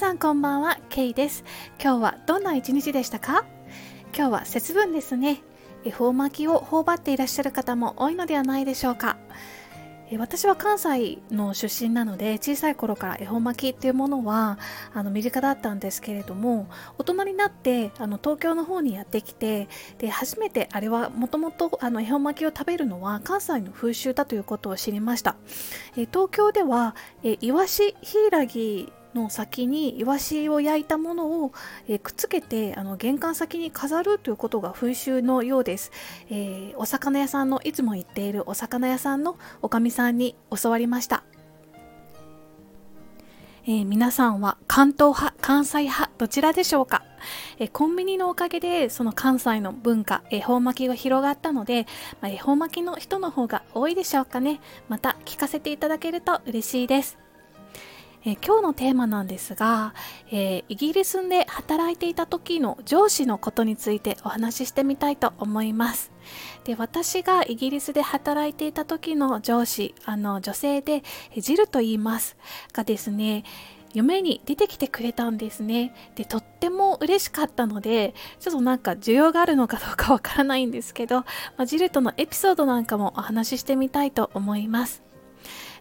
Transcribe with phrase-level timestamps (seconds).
[0.00, 1.44] さんこんばんは、ケイです。
[1.78, 3.44] 今日はどんな一日でしたか？
[4.16, 5.42] 今日は節分ですね。
[5.84, 9.18] 恵方巻きを頬張っていらっしゃる方も多いのではないでしょうか。
[10.16, 14.58] 私は関西の出身なので小さい頃から恵方巻きっていうものは
[14.94, 16.66] あの身近だったんですけれども
[16.98, 25.36] 大人になってあの東京の方にやってきてで初めてあれはもともと恵方巻きを食べるのは関西の風習だということを知りました
[25.96, 31.52] え東京ではえイワシヒイラギの先にイワシを焼いたものを、
[31.88, 35.90] えー、くっつけてあの玄関先に飾るということが風習のようです、
[36.30, 41.24] えー、お魚屋さんのいつも行っているお魚屋さんのおかみさんに教わりました
[43.64, 47.04] えー、皆さんは関東派、関西派、どちらでしょうか、
[47.58, 51.86] えー、コンビニのおかげでその関西の文化、恵方巻きが広がったので、
[52.20, 54.60] まあ、恵方巻きの人の方が多いでしょうかね。
[54.88, 57.18] また聞かせていただけると嬉しいです。
[58.24, 59.94] えー、今日のテーマなんですが、
[60.30, 66.12] えー、イギリスで働いていた時の上司のことについてお話ししてみたいと思います。
[66.64, 71.02] で私がイギリスで働いていた時の上司あの女性で
[71.36, 72.36] ジルと言います
[72.72, 73.44] がですね
[73.92, 75.94] 夢に出てきてくれたんですね。
[76.14, 81.24] で、とっても嬉しかったので、ちょっとなんか需要があるのかどうかわからないんですけど、ま
[81.58, 85.09] あ、ジルとのエピソードなんかもお話ししてみたいと思います。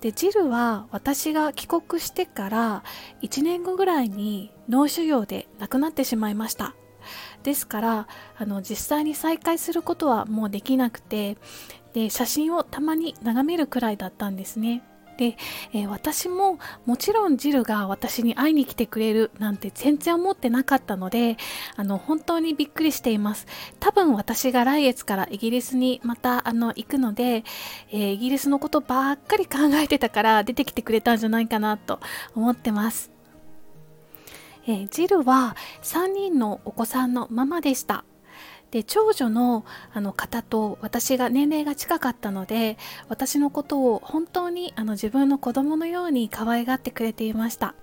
[0.00, 2.84] でジルは私が帰国してから
[3.22, 6.74] 1年後ぐらいに脳腫瘍で亡くなってしまいました。
[7.42, 11.36] ですからあの実際に再会することはもうできなくて
[11.92, 14.82] で写真をたまに眺めるくらいだったんですね。
[15.16, 15.36] で、
[15.72, 21.36] えー、私ももちろんジルが私に会いに来てくれるなんて全然思ってなかったので
[21.76, 23.46] あの本当にびっくりしています。
[23.80, 27.44] 多分私が来月からイギリスにまたあの行くので、
[27.90, 32.00] えー、イギリスのことばっかり考えてたから出てきてくれたんじゃないかなと
[32.34, 33.10] 思ってます。
[34.66, 38.04] えー、ジルは3人のお子さんのママでした。
[38.74, 42.76] で長女のあの方と私が年齢が近かったので
[43.08, 47.76] 私のことを本当にあの自分の子供のように可愛がってくれていました。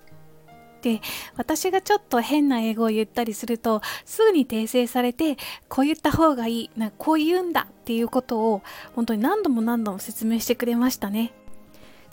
[0.81, 0.99] で
[1.37, 5.37] 私がちょっと変な英語を言ったりするとすぐに訂正されて
[5.69, 8.61] こう言った方がいいなこう言うんだっていうことを
[8.93, 11.31] 本当に何度も何度も説明してくれましたね。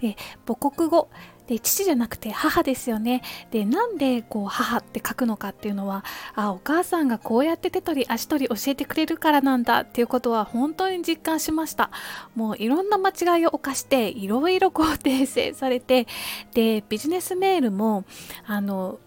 [0.00, 0.16] で
[0.47, 1.10] 母国語
[1.48, 3.22] で父じゃなくて母ですよね。
[3.50, 6.04] でなんでこう母って書くのかっていうのは
[6.34, 11.91] あお母さんがこうやって手取り足取り教えてくれるからなんだっていうことは本当に実感しました。
[12.36, 16.06] もういろんな間違いを犯していろいろこう訂正されて
[16.53, 18.04] でビジネスメールも
[18.47, 19.00] あの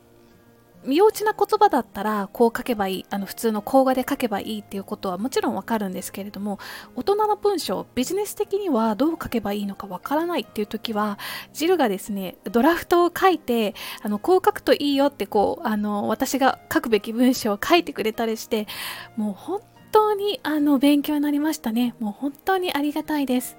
[0.86, 6.60] 幼稚な言葉だったらこう書けばいいあの普通の口語で書けばいいっていうことはもちろんわかるんですけれども
[6.96, 11.20] 大人の文章ビジネス的にはどう書けばいいのかわからないっていう時は
[11.54, 18.68] ジルがですねドラフトを書いてあのこう書くといいよってこうあの私が書くべき文章を書いてくれたりして
[19.18, 21.96] もう本当にあの勉強になりましたね。
[22.00, 23.58] もう本当にありがたいです。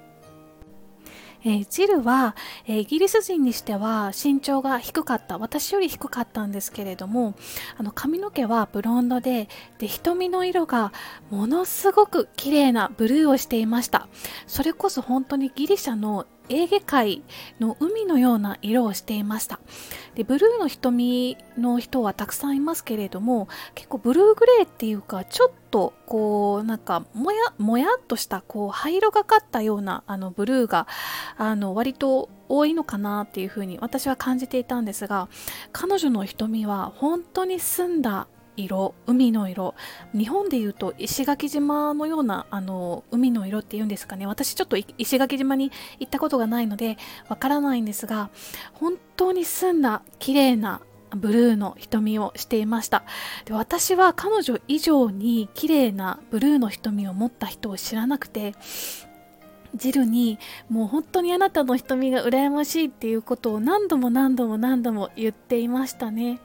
[1.45, 2.37] えー、ジルは、
[2.67, 5.39] えー、イギリス人にしては身長が低かった。
[5.39, 7.35] 私より低かったんですけれども
[7.77, 9.49] あの髪の毛はブロンドで
[9.79, 10.93] で瞳の色が
[11.31, 14.09] ものすごく綺麗なブルーをしていました。
[14.47, 17.23] それこそ本当にギリシャのエーゲ海
[17.61, 19.61] の海のような色をしていました。
[20.15, 30.87] でブルーの瞳の人はたくさんいますけれども結構ブルーグレーっていうかちょっとこうなんかもやもやっとしたこう灰色がかったようなあのブルーが
[31.39, 35.29] あの割と多いのかなっていうふうに私は感じていたんですが
[35.73, 39.75] 彼女の瞳は本当に澄んだ色海の色。
[40.15, 44.27] 日本でいうと石垣島のようなあの海の色っていうんですかね。
[44.27, 46.99] 私ちょっと石垣島に行ったことがないので
[47.29, 48.31] わからないんですが
[48.75, 50.81] 本当に澄んだ綺麗な
[51.15, 53.05] ブルーの瞳をしていました。
[53.45, 58.55] で私は彼女以上に綺麗なブルーの瞳を持った人を知らなくて
[59.75, 60.39] ジルに
[60.69, 66.41] もう本当にあなたの瞳が羨ましいっていうことを何度も何度も何度も言っていましたね。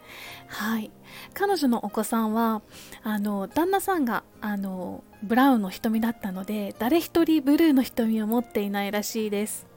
[0.47, 0.91] はい。
[1.33, 2.61] 彼女のお子さんは
[3.03, 9.67] あの旦那さんがあのブラウンの瞳だったので誰一人ブルーの瞳を持っていないらしいです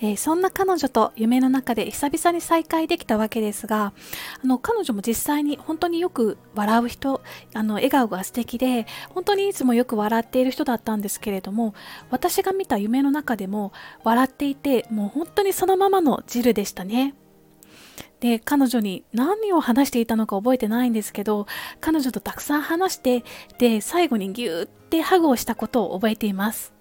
[0.00, 3.92] えー、そんな彼女と夢の中で久々に再会できたわけですが
[4.42, 7.20] あの彼女も実際に本当によく笑う人
[7.54, 11.74] あの笑顔が素敵で本当にいつもよく笑っている人だったんですけれども
[12.10, 13.72] 私が見た夢の中でも
[14.04, 17.14] 笑っていてもう本当にそのままのジルでしたね。
[18.20, 21.46] で彼女に何を話していたのか覚えてないんですけど
[21.80, 23.24] 彼女とたくさん話して
[23.58, 26.78] で最後にギューってハグをしたことを覚えています。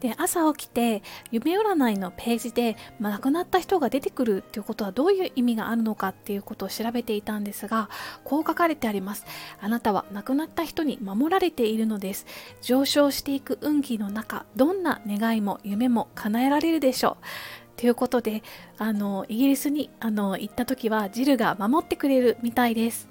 [0.00, 7.90] で朝起きて夢占いのページで、まあ、亡くなった人が出てくるっていうことはどういう意味があるのかっていうことを調べていたんですが
[8.22, 9.26] こう書かれてあります。
[9.60, 12.26] あなたは亡くなった人に守られているのです。
[12.62, 17.67] 上昇していく運気の中どんな願いも夢も叶えられるでしょう。
[17.78, 18.42] ということで
[18.76, 23.08] あのイギリスにあの行った時はジルが守ってくれるみたいです。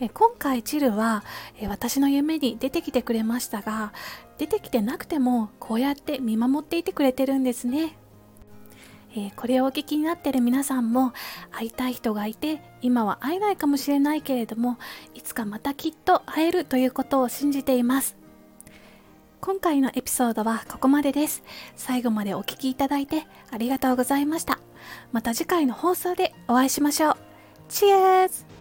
[0.00, 1.22] え今回チルは
[1.60, 3.92] え私の夢に出てきてくれましたが
[4.38, 7.96] 出てきてなくてもこうやって見守っていてくれてるんですね、
[9.16, 11.12] えこれをお聞きになってる皆さんも
[11.52, 14.78] 会いたい人がいて今は会えないかもしれないけれども
[15.14, 18.23] いつかまたきっと会えるということを信じています。
[19.44, 21.42] 今回のエピソードはここまでです。
[21.76, 24.58] 最後までお聴きいただいてありがとうございました。
[25.12, 27.16] また次回の放送でお会いしましょう。
[27.68, 28.53] チェーズ